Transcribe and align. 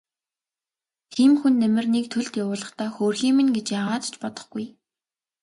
Тийм 1.13 1.31
хүн 1.39 1.53
Дамираныг 1.61 2.05
төлд 2.13 2.33
явуулахдаа 2.43 2.89
хөөрхий 2.93 3.33
минь 3.35 3.53
гэж 3.55 3.67
яагаад 3.79 4.03
ч 4.11 4.13
бодохгүй. 4.21 4.65